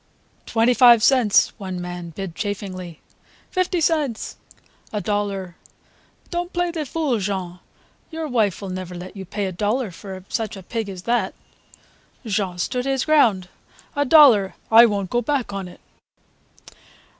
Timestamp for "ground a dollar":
13.05-14.55